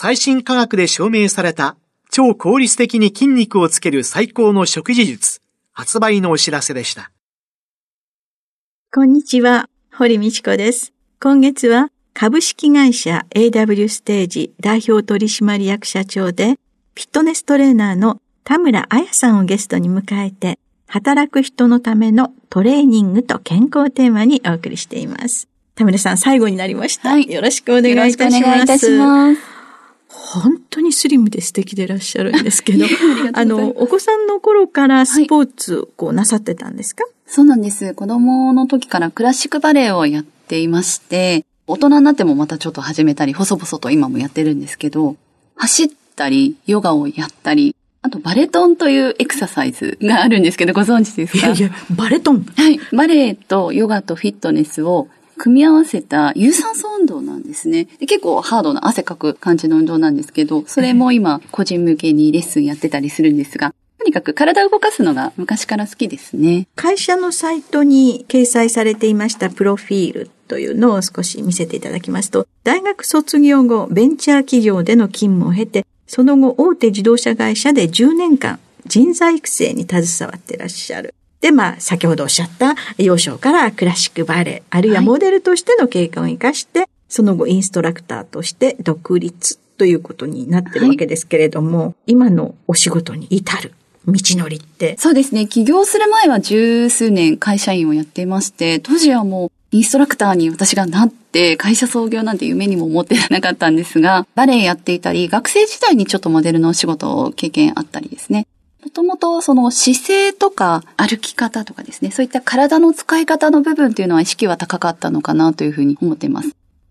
[0.00, 1.76] 最新科学で証明された
[2.08, 5.40] 超効率的に筋肉をつける最高の食事術、
[5.72, 7.10] 発売のお知らせでした。
[8.94, 10.92] こんにちは、堀道子です。
[11.20, 16.60] 今月は株式会社 AW ステージ代表取締役社長で、
[16.94, 25.48] フィットネストレーナーの田村彩さんをゲストに迎えて、働く人のためのトレーニングと健康テーマにお送りしています。
[25.74, 27.08] 田村さん、最後になりました。
[27.08, 28.36] はい、よろしくお願いいたします。
[28.36, 29.57] よろしくお願いいたします。
[30.08, 32.86] 本当にスリムで素敵でいらっしゃるんですけど、
[33.34, 37.92] あの、お子さんの頃からスポーツをこうなさってたんですか、はい、そうなんです。
[37.94, 45.16] 子供の時からクラシックバレエをやっていまして、大人になってもまたちょっと始めたり、細々と今もやってるんですけど、
[45.56, 51.48] 走ったり、ヨガをやったり、あとバレトンというエクササイズがあるんですけど、ご存知ですか？
[51.48, 52.80] いやいや、バレトンはい。
[52.96, 57.86] バレエとヨガとフィットネスを組み合わせた有酸素運動なんですね。
[57.98, 66.66] で結構ハードな汗かく感じの運動なんですけど、それも今個人向けにレッスンやってたりするんですが、とにかく体を動かすのが昔から好きですね。
[66.76, 81.14] 会社のサイトに掲載されていましたプロフィールというのを少し見せていただきますと、大学卒業後、ベンチャー企業での勤務を経て、その後、大手自動車会社で10年間、人材育成に携わっていらっしゃる。
[81.40, 93.72] で、まあ、先ほどおっしゃった幼少からクラシックバレエ、あるいはモデルとしての経過を生かして、はい、その後インストラクターとして独立ということになってるわけですけれども、はい、今のお仕事に至る
[94.06, 94.96] 道のりって。
[94.98, 95.46] そうですね。
[95.46, 108.46] 起業する前は十数年会社員をやっていまして、当時はもうインストラクターに私がなって会社創業なんて夢にも思ってなかったんですが、バレエやっていたり、学生時代にちょっとモデルのお仕事を経験あったりですね。
[108.84, 116.50] もともとその姿勢とか歩き方とかですね、そういった体の使い方の部分っていうのは意識は高かったのかなというふうに思っています。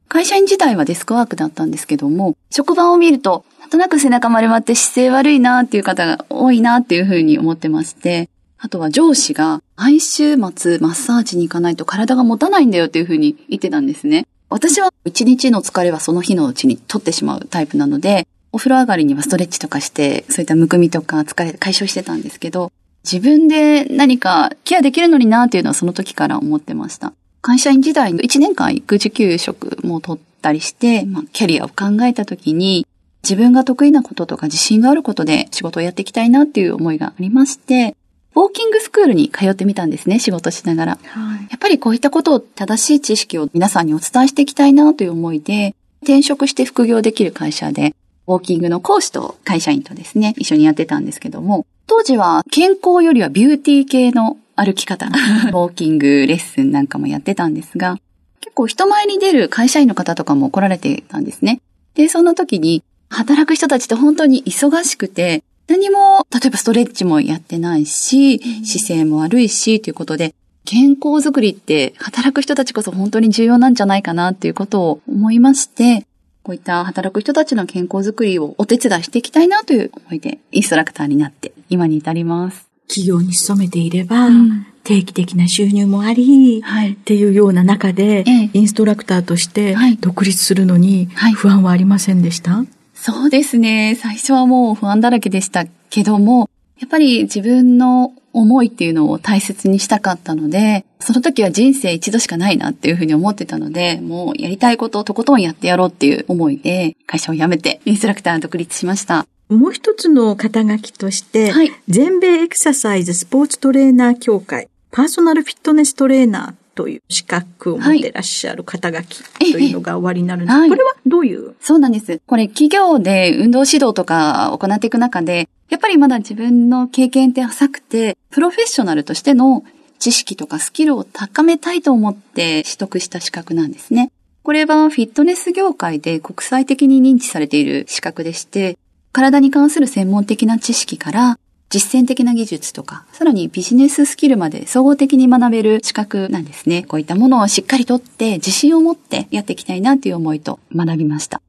[0.10, 14.26] 会社員時代はデスクワークだったんですけども、職場を見ると、なんとなく背中丸まって姿勢悪いなっていう方が多いなっていうふうに思ってまして、あとは上司が毎週末マッサージに行かないと体が持たないんだよっていうふうに言ってたんですね。
[14.50, 22.72] 私は一日の疲れはその日のうちに取ってしまうタイプなので、お風呂上がりにはストレッチとかして、そういったむくみとか疲れ解消してたんですけど、
[23.04, 27.14] 自分で何かケアできるのになっていうのはその時から思ってました。
[27.42, 32.86] 会社員時代の1年間育児休職も取ったりして、まあ、キャリアを考えた時に、
[33.24, 37.96] 自分が得意なこととか自信があることで仕事をやっていきたいなっていう思いがありまして、
[38.36, 41.00] ウォーキングスクールに通ってみたんですね、仕事しながら。
[41.04, 47.96] はい、やっぱりこういったことを正しい知識を皆さんにお伝えしていきたいなという思いで、転職して副業できる会社で、
[48.28, 57.98] ウォーキングの講師と会社員とですね、一緒にやってたんですけども、当時は健康よりはビューティー系の歩き方、 ウォーキングレッスンなんかもやってたんですが、
[58.42, 61.62] 結構人前に出る会社員の方とかも来られてたんですね。
[61.96, 70.34] で、その時に、働く人たちって本当に忙しくて、何も、例えばストレッチもやってないし、姿勢も悪いし、ということで、
[70.66, 76.06] 健康づくりって働く人たちこそ本当に重要なんじゃないかなっていうことを思いまして、
[76.48, 82.70] こういった働く人たちの健康づくりをお手伝いしていきたいなという思いでインストラクターになって今に至ります。
[82.88, 92.68] 企業に勤めていれば、うん、定期的な収入もあり、はい、っていうような中で、ええ、インストラクターとして独立するのに不安はありませんでした、はい
[93.00, 93.96] そうですね。
[93.96, 109.26] 最初はもう不安だらけでしたけども、やっぱり自分の思いっていうのを大切にしたかったので、その時は人生一度しかないなっていうふうに思ってたので、もうやりたいことをとことんやってやろうっていう思いで、会社を辞めてインストラクター独立しました。
[109.50, 120.70] もう一つの肩書きとして、はい、全米エクササイズスポーツトレーナー協会パーソナルフィットネストレーナーという資格を持ってらっしゃる肩書きというのが終わりになるんです、はい。
[120.70, 121.56] これはどういう？
[121.62, 122.22] そうなんです。
[122.28, 129.64] これ企業で運動指導とか行っていく中で、やっぱりまだ自分の経験って浅くて、プロフェッショナルとしての
[130.00, 134.12] 知識とかスキルを高めたいと思って取得した資格なんですね。
[134.44, 138.78] これはフィットネス業界で国際的に認知されている資格でして、
[139.12, 146.84] 体に関する専門的な知識から実践的な技術とか、さらにビジネススキルまで総合的に学べる資格なんですね。
[146.84, 151.42] こういったものをしっかりとって自信を持ってやっていきたいなという思いと学びました。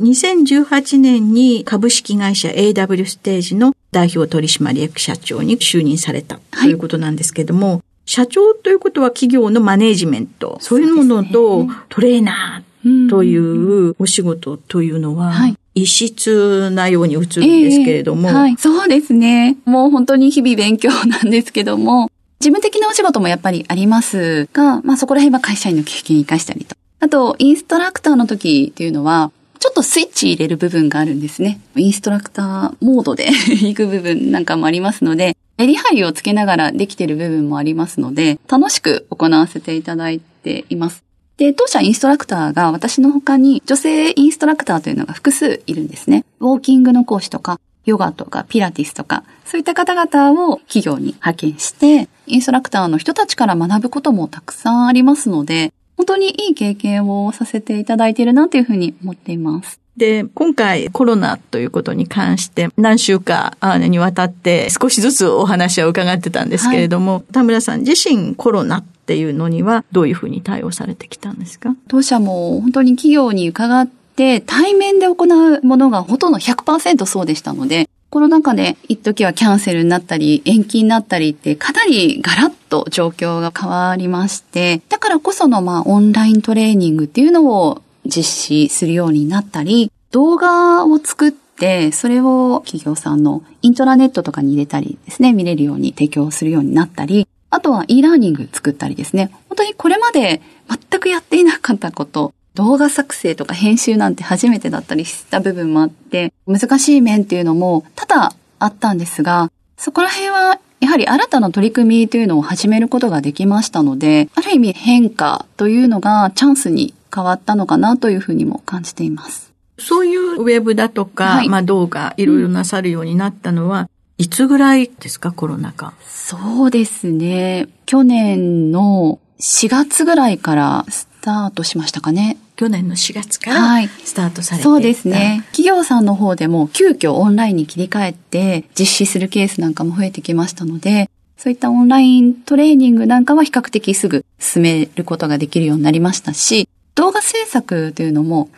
[0.00, 18.56] 2018年に株式会社 AW ステージの代表取締役社長に就任されたということなんですけれども、社長ということは企業のマネージメント、そういうものとトレーナーというお仕事というのははい、異質なように映るんですけれども、ええはい。
[18.58, 19.56] そうですね。
[19.64, 26.76] もう本当に日々勉強なんですけども、事務的なお仕事もやっぱりありますが、まあそこら辺は会社員の経験を活かしたりと。
[27.00, 29.30] あと、インストラクターの時っていうのは、
[29.64, 31.58] ちょっとスイッチ入れる部分があるんですね。
[31.74, 41.02] インストラクターモードで 行く部分なんかもありますので、メリハリをつけながらできている部分もありますので、楽しく行わせていただいています。
[41.38, 46.26] で、当社インストラクターが私の他に女性インストラクターというのが複数いるんですね。
[46.40, 59.78] ウォーキングの講師とか、ヨガとかピラティスとか、そういった方々を企業に派遣して、インストラクターの人たちから学ぶこともたくさんありますので、本当にいい経験をさせていただいているなというふうに思っています。
[59.96, 71.76] で、今回コロナということに関して何週かあにわたって少しずつお話を伺ってたんですけれども、田村さん自身コロナっていうのにはどういうふうに対応されてきたんですか？
[71.86, 119.52] 当社も本当に企業に伺って対面で行うものがほとんど100%そうでしたので、コロナ禍で一時はキャンセルになったり延期になったりってかなりガラッと状況が変わりまして、だからこそのまあオンライントレーニングっていうのを実施するようになったり、動画を作って、それを企業さんのイントラネットとかに入れたりですね、見れるように提供するようになったり、あとは e ラーニング作ったりですね、本当にこれまで全くやっていなかったこと、動画作成とか編集なんて初めてだったりした部分もあって、難しい面っていうのも多々あったんですが、そこら辺はやはり新たな取り組みというのを始めることができましたので、ある意味変化というのがチャンスに変わったのかなというふうにも感じています。
[119.78, 125.94] そういうウェブだとか、はいまあ動画いろいろなさるようになったのは、いつぐらいですか、コロナ禍？
[126.06, 127.66] そうですね。
[127.86, 132.36] 去年の4月ぐらいからスタートしましたかね。
[132.56, 135.42] 去年の4月からはいスタートされていたそうですね。
[135.52, 148.50] 企業さんの方でも急遽オンラインに切り替えて実施するケースなんかも増えてきましたので、そういったオンライントレーニングなんかは比較的すぐ進めることができるようになりましたし、動画制作というのも、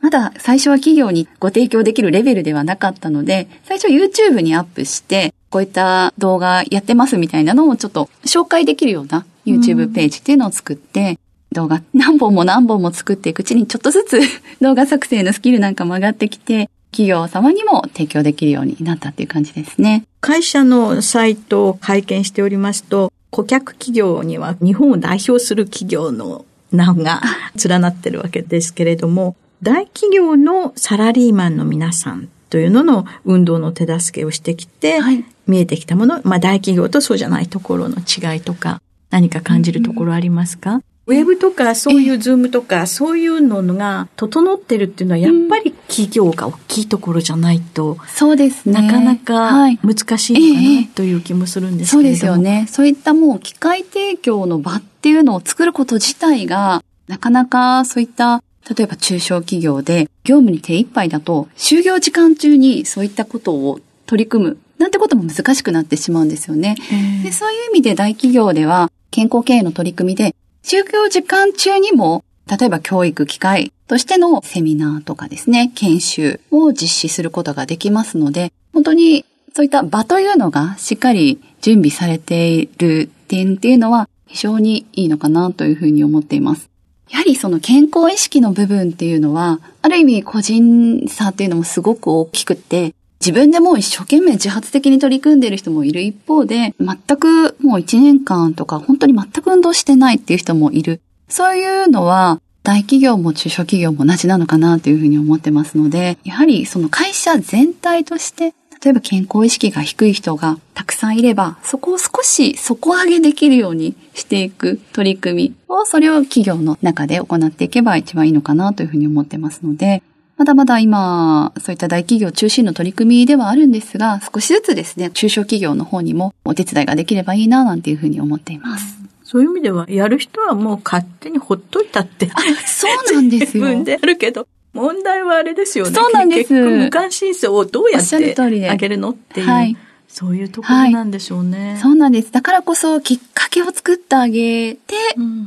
[0.00, 11.18] まだ最初は企業にご提供できるレベルではなかったので、最初 YouTube にアップして、こういった動画やってますみたいなのをちょっと紹介できるような YouTube ページっていうのを作って、
[11.52, 14.20] 動画何本も何本も作っていくうちにちょっとずつ
[14.60, 20.04] 動画作成のスキルなんかも上がってきて、企業様にも提供できるようになったっていう感じですね。
[20.20, 27.22] 会社のサイトを拝見しておりますと、顧客企業には日本を代表する企業の名が
[27.62, 38.80] 連なってるわけですけれども、大企業のサラリーマンの皆さんというのの運動の手助けをしてきて、はい見えてきたもの、まあ大企業とそうじゃないところの違いとか、
[39.10, 48.74] 何か感じるところありますか、ウェブとかそういうズームとかそういうのが整ってるっていうのはやっぱり企業が大きいところじゃないと、そうですね。
[48.82, 52.20] なかなかはい難しいのかええなという気もするんですそうけれども。
[52.20, 52.66] ですよね。
[52.68, 58.42] そういったもう機械提供の場っていうのを作ること自体が、なかなかそういった、
[58.76, 66.76] 例えば中小企業で業務に手一杯だと、就業時間中にそういったことを取り組む、なんてことも難しくなってしまうんですよね。
[67.24, 70.34] でそういう意味で大企業では健康経営の取り組みで、
[70.70, 86.68] 就業時間中にも、例えば教育機会としてのセミナーとかですね、研修を実施することができますので、本当にそういった場というのがしっかり準備されている点っていうのは非常にいいのかなというふうに思っています。
[87.08, 101.00] やはりその健康意識の部分っていうのは、ある意味個人差っていうのもすごく大きくて、自分でもう一生懸命自発的に取り組んでいる人もいる一方で、全くもう一年間とか本当に全く運動してないっていう人もいる。
[101.28, 120.02] そういうのは大企業も中小企業も同じなのかなというふうに思ってますので、やはりその会社全体として例えば健康意識が低い人がたくさんいれば、そこを少し底上げできるようにしていく取り組みを、それを企業の中で行っていけば一番いいのかなというふうに思ってますので、
[120.38, 128.96] まだまだ今、そういった大企業中心の取り組みではあるんですが、少しずつですね、中小企業の方にもお手伝いができればいいな、なんていうふうに思っています。
[129.24, 132.30] そういう意味では、やる人はもう勝手にほっといたって。
[132.66, 133.64] そうなんですよ。
[133.64, 135.92] 自分であるけど、問題はあれですよね。
[135.92, 136.52] そうなんです。
[136.52, 139.46] 無関心性をどうやってあげるのっていう。
[139.48, 139.76] はい。
[140.08, 142.32] そういうところなんでしょうね、はい、そうなんです。
[142.32, 144.94] だからこそきっかけを作ってあげて、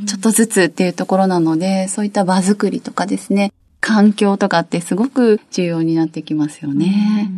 [0.06, 7.30] ちょっとずつっていうところなので、そういった場作りとかですね、環境とかってすごく重要になってきますよね。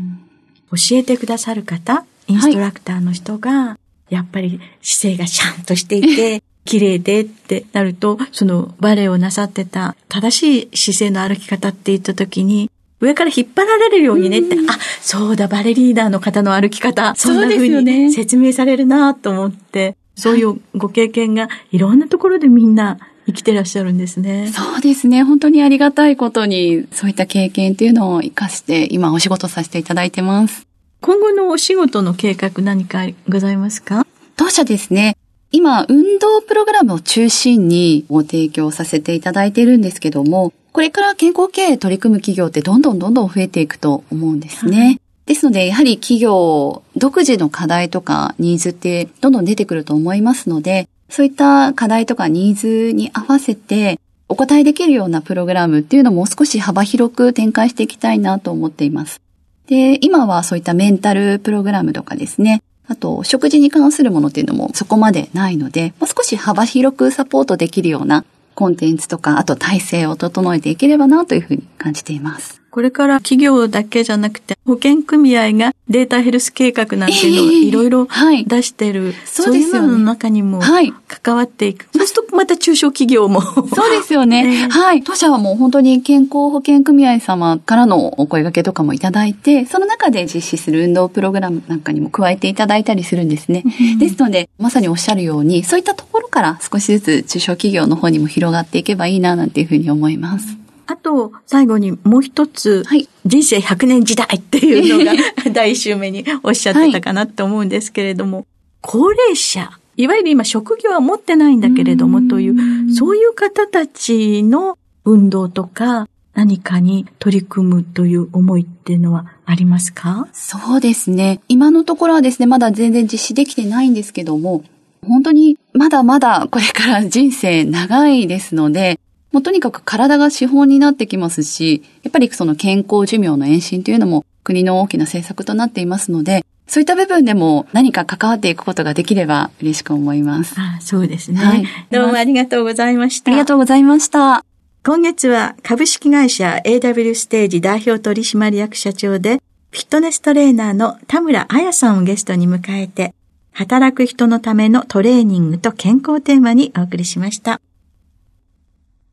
[0.69, 3.77] 教えてくださる方、インストラクターの人が、
[4.09, 12.69] やっぱり姿勢がシャンとしていて、 綺麗でってなると、そのバレエをなさってた正しい姿勢の歩き方って言った時に、
[13.01, 24.51] 上から引っ張られるようにねって、あ、そうだ、バレリーダーの方の歩き方、そんな風に説明されるなと思って、そういうご経験がいろんなところでみんな生きてらっしゃるんですね。
[24.53, 25.23] そうですね。
[25.23, 30.67] 本当にありがたいことに、そういった経験っていうのを活かして、今お仕事させていただいてます。
[31.01, 34.05] 今後のお仕事の計画何かございますか？
[34.35, 35.17] 当社ですね、
[35.51, 44.79] 今、運動プログラムを中心にご提供させていただいているんですけども、これから健康経営取り組む企業ってどんどんどんどん増えていくと思うんですね。
[44.79, 59.21] はい、ですので、やはり企業独自の課題とかニーズってどんどん出てくると思いますので、そういった課題とかニーズに合わせてお答えできるようなプログラムっていうのも少し幅広く展開していきたいなと思っています。
[59.67, 72.62] で、今はそういったメンタルプログラムとかですね、あと、食事に関するものっていうのもそこまでないので、もう少し幅広くサポートできるようなコンテンツとか、あと体制を整えていければなというふうに感じています。
[72.73, 78.07] これから企業だけじゃなくて、保険組合がデータヘルス計画なんていうのをいろいろ
[78.47, 80.59] 出してる、えーはい、そういうのの中にも
[81.07, 81.83] 関わっていく。
[81.83, 83.41] はい、そうするとまた中小企業も。
[83.75, 84.63] そうですよね。
[84.65, 85.03] えー、はい。
[85.03, 93.63] 当社はもう本当に健康保険組合様からのお声掛けとかもいただいて、その中で実施する運動プログラムなんかにも加えていただいたりするんですね。
[93.65, 100.62] うん、ですので、まさにおっしゃるように、そういったところから少しずつ中小企業の方にも広がっていけばいいな、なんていうふうに思います。
[100.85, 105.13] あと、最後にもう一つ、はい、人生100年時代っていうのが
[105.51, 108.45] 第一週目におっしゃってたかなと思うんですけれども、はい、
[108.81, 120.27] 高齢者、いわゆる今職業は持ってないんだけれどもという、そういう方たちの運動とか何かに取り組むという思いっていうのはありますか？
[120.33, 121.41] そうですね。
[121.47, 124.63] 今のところはですね、まだ全然実施できてないんですけども、
[125.05, 128.99] 本当にまだまだこれから人生長いですので、
[129.33, 140.53] もうとにかく体が資本になってきますし、やっぱりその健康寿命の延伸というのも国の大きな政策となっていますので、そういった部分でも何か関わっていくことができれば嬉しく思います。
[140.57, 141.65] あそうですね、はい。
[141.89, 143.31] どうもありがとうございました。
[143.31, 144.45] ありがとうございました。
[144.85, 153.15] 今月は株式会社 AW ステージ代表取締役社長で、フィットネストレーナーの田村彩さんをゲストに迎えて、
[153.51, 157.59] 働く人のためのトレーニングと健康テーマにお送りしました。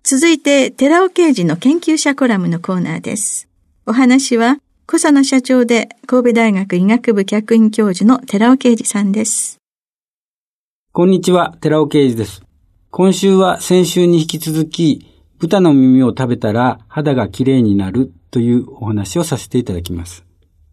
[0.02, 3.49] 続いて、寺尾刑事の研究者コラムのコーナーです。
[3.87, 9.59] お話は、小佐野社長で神戸大学医学部客員教授の寺尾啓二さんです。
[10.92, 12.42] こんにちは、寺尾啓二です。
[12.90, 15.07] 今週は先週に引き続き、
[15.38, 20.25] 豚の耳を食べたら肌が綺麗になるというお話をさせていただきます。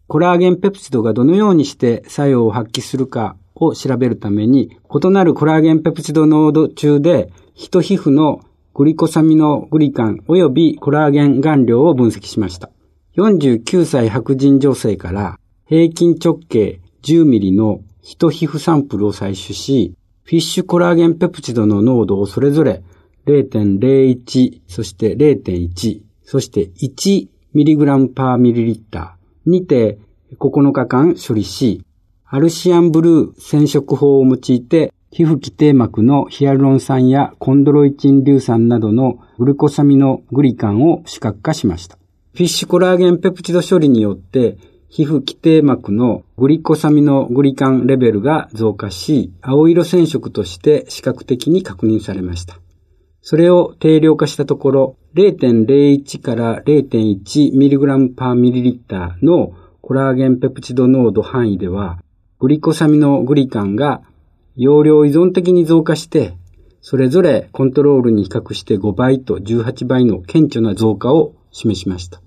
[0.06, 8.40] コラーゲンペプチドがどのようにして作用を発揮するかを調べるために、異なるコラーゲンペプチド濃度中で、人皮膚の
[8.74, 12.70] グリコサミノグリカン及びコラーゲン含量を分析しました。
[13.16, 22.82] 49歳白人女性から平均直径10ミリの人皮膚サンプルを採取し、フィッシュコラーゲンペプチドの濃度をそれぞれ
[23.26, 29.98] 0.01、そして0.1、そして1ミリグラムパーミリリッターにて
[30.38, 31.84] 9日間処理し、
[32.26, 41.96] アルシアンブルー染色法を用いて皮膚基底膜のヒアルロン酸やコンドロイチン硫酸などのグルコサミノグリカンを視覚化しました。
[42.34, 44.58] フィッシュコラーゲンペプチド処理によって
[44.90, 52.58] 皮膚基底膜のグリコサミノグリカンレベルが増加し、青色染色として視覚的に確認されました。
[53.22, 61.98] それを定量化したところ、0.01から 0.1mg パーミリリッターのコラーゲンペプチド濃度範囲では、
[62.38, 64.02] グリコサミノグリカンが
[64.58, 66.36] 容量依存的に増加して、
[66.82, 72.20] それぞれコントロールに比較して5倍と18倍の顕著な増加を示しました。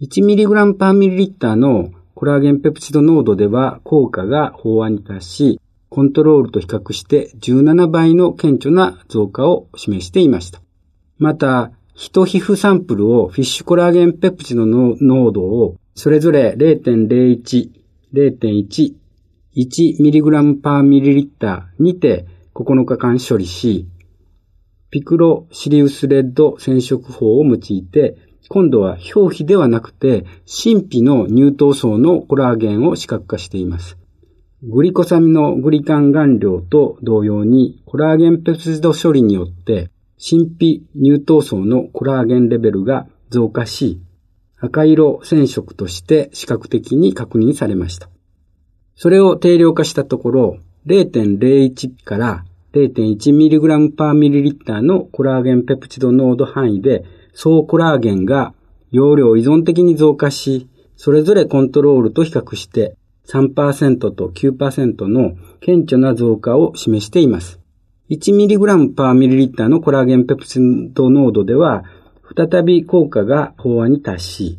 [0.00, 5.60] 1mg パーミリリッターのコラーゲンペプチド濃度では効果が飽和に達し、
[5.90, 10.62] コントロールと比較して17倍の顕著な増加を示していました。
[11.18, 17.70] また、人皮膚サンプルをフィッシュコラーゲンペプチドの濃度をそれぞれ0.01、
[18.12, 18.94] 0.1、
[19.56, 23.88] 1mg パーミリリッターにて9日間処理し、
[24.90, 28.16] ピクロシリウスレッド染色法を用いて、
[28.48, 33.96] 今度は表皮ではなくて、神秘の乳頭層のコラーゲンを視覚化しています。
[34.62, 44.00] グリコサミのグリカン顔料と同様に、コラーゲンペプチド処理によって、神秘乳頭層のコラーゲンレベルが増加し、
[44.58, 48.08] 赤色染色として視覚的に確認されました。
[48.96, 58.54] それを定量化したところ、0.01から 0.1mg パーミリリッターのコラーゲンペプチド濃度範囲で、総コラーゲンが
[58.90, 62.96] 容量依存的に増加し、それぞれコントロールと比較して
[63.26, 67.58] 3%と9%の顕著な増加を示しています。
[68.10, 70.60] 1mg パーミリリッターのコラーゲンペプチ
[70.92, 71.84] ド濃度では、
[72.36, 74.58] 再び効果が飽和に達し、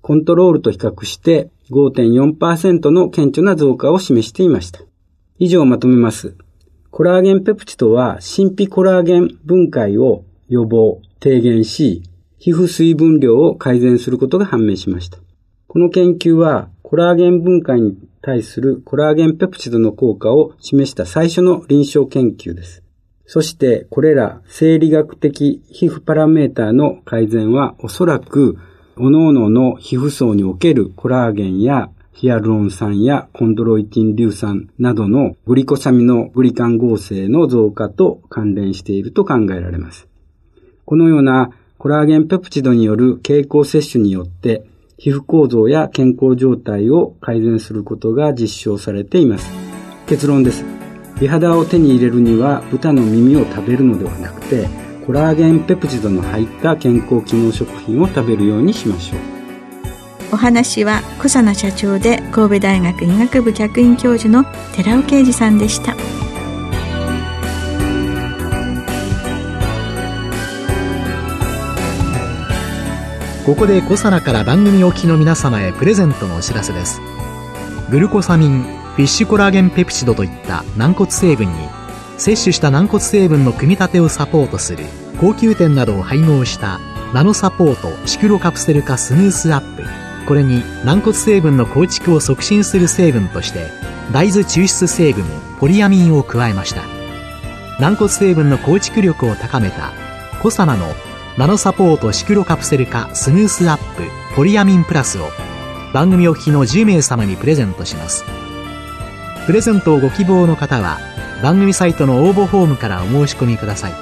[0.00, 4.80] コントロールと比較して5.4%の顕著な増加を示していました。
[5.38, 6.36] 以上をまとめます。
[6.90, 12.02] コラーゲンペプチドは神秘コラーゲン分解を予防、低減し、
[12.38, 15.18] 皮膚水分量を改善することが判明しました。
[15.66, 22.82] この研究はコラーゲン分解に対するコラーゲンペプチドの効果を示した最初の臨床研究です。
[23.26, 28.56] そしてこれら生理学的皮膚パラメーターの改善はおそらく
[28.96, 40.08] 各々の皮膚層におけるコラーゲンやヒアルロン酸やコンドロイティン硫酸などのグリコサミのグリカン合成の増加と関連していると考えられます。
[40.86, 44.64] このようなコラーゲンペプチドによる経口摂取によって
[44.96, 49.50] 皮膚構造や健康状態を改善することが実証されています。
[50.06, 50.64] 結論です。
[51.20, 59.20] 美肌を手に入れるには豚の耳を食べるのではなくてコラーゲンペプチドの入った健康機能食品を食べるようにしましょう。
[60.32, 65.94] お話は小佐奈社長で神戸大学医学部客員教授の寺尾啓二さんでした。
[73.44, 77.00] ここで小佐奈から番組お聞きの皆様へプレゼントのお知らせです。
[77.92, 81.52] グルコサミンフィッシュコラーゲンペプチドといった軟骨成分に
[82.18, 84.84] 摂取した軟骨成分の組み立てをサポートする
[85.20, 86.78] 高級店などを配合した
[87.12, 89.82] ナノサポートシクロカプセル化スムースアップ。
[90.26, 93.68] これに軟骨成分の構築を促進する成分として
[94.12, 95.24] 大豆抽出成分
[95.60, 96.82] ポリアミンを加えました。
[97.80, 99.92] 軟骨成分の構築力を高めた
[100.42, 100.86] コサナの
[101.38, 104.02] ナノサポートシクロカプセル化スムースアップ
[104.34, 105.28] ポリアミンプラスを
[105.92, 108.24] 番組お聞きの10名様にプレゼントします。
[109.46, 110.98] プレゼントをご希望の方は
[111.42, 113.92] 番組サイトの応募フォームからお申し込みください。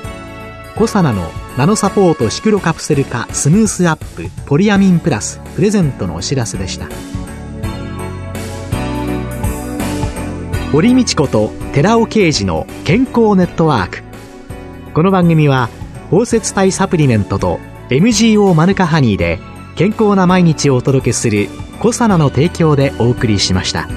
[0.76, 6.88] コサナのナノサポートシクロカプセル化スムースアップポリアミンプラスプレゼントのお知らせでした。
[10.72, 14.02] 堀道子と寺尾啓二の健康ネットワーク。
[14.92, 15.68] この番組は
[16.10, 19.38] 包摂体サプリメントと MGO マヌカハニーで
[19.76, 23.88] 健康な毎日をお届けするコサナの提供でお送りしました。